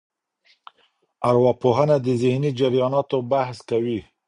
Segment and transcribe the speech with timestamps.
[1.29, 3.99] ارواپوهنه د ذهني جرياناتو بحث کوي.